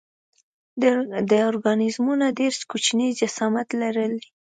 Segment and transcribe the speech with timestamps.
[1.31, 4.07] دا ارګانیزمونه ډېر کوچنی جسامت لري.